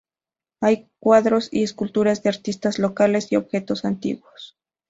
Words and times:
Hay 0.61 0.89
cuadros 0.97 1.49
y 1.51 1.61
esculturas 1.61 2.23
de 2.23 2.29
artistas 2.29 2.79
locales, 2.79 3.31
y 3.31 3.35
objetos 3.35 3.85
antiguos. 3.85 4.57